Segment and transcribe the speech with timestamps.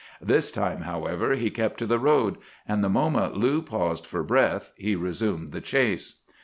[0.19, 4.73] This time, however, he kept to the road, and the moment Lou paused for breath
[4.75, 6.23] he resumed the chase.